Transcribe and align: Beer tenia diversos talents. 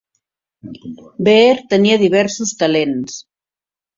Beer 1.27 1.59
tenia 1.75 1.99
diversos 2.03 2.53
talents. 2.65 3.21